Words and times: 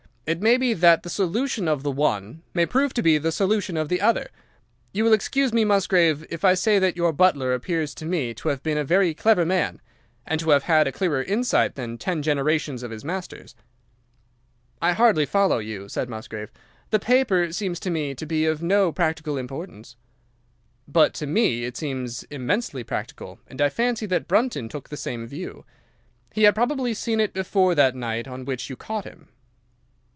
It 0.27 0.39
may 0.41 0.55
be 0.55 0.73
that 0.73 1.03
the 1.03 1.09
solution 1.09 1.67
of 1.67 1.83
the 1.83 1.91
one 1.91 2.41
may 2.53 2.65
prove 2.65 2.93
to 2.93 3.01
be 3.01 3.17
the 3.17 3.33
solution 3.33 3.75
of 3.75 3.89
the 3.89 3.99
other. 3.99 4.29
You 4.93 5.03
will 5.03 5.11
excuse 5.11 5.51
me, 5.51 5.65
Musgrave, 5.65 6.25
if 6.29 6.45
I 6.45 6.53
say 6.53 6.79
that 6.79 6.95
your 6.95 7.11
butler 7.11 7.53
appears 7.53 7.93
to 7.95 8.05
me 8.05 8.33
to 8.35 8.47
have 8.47 8.63
been 8.63 8.77
a 8.77 8.85
very 8.85 9.13
clever 9.13 9.45
man, 9.45 9.81
and 10.25 10.39
to 10.39 10.51
have 10.51 10.63
had 10.63 10.87
a 10.87 10.91
clearer 10.93 11.21
insight 11.21 11.75
than 11.75 11.97
ten 11.97 12.21
generations 12.21 12.81
of 12.81 12.91
his 12.91 13.03
masters.' 13.03 13.55
"'I 14.81 14.93
hardly 14.93 15.25
follow 15.25 15.57
you,' 15.57 15.89
said 15.89 16.07
Musgrave. 16.07 16.49
'The 16.91 16.99
paper 16.99 17.51
seems 17.51 17.77
to 17.81 17.89
me 17.89 18.15
to 18.15 18.25
be 18.25 18.45
of 18.45 18.63
no 18.63 18.93
practical 18.93 19.37
importance.' 19.37 19.97
"'But 20.87 21.13
to 21.15 21.27
me 21.27 21.65
it 21.65 21.75
seems 21.75 22.23
immensely 22.29 22.85
practical, 22.85 23.39
and 23.47 23.59
I 23.59 23.67
fancy 23.67 24.05
that 24.05 24.29
Brunton 24.29 24.69
took 24.69 24.87
the 24.87 24.95
same 24.95 25.27
view. 25.27 25.65
He 26.31 26.43
had 26.43 26.55
probably 26.55 26.93
seen 26.93 27.19
it 27.19 27.33
before 27.33 27.75
that 27.75 27.95
night 27.95 28.29
on 28.29 28.45
which 28.45 28.69
you 28.69 28.77
caught 28.77 29.03
him. 29.03 29.27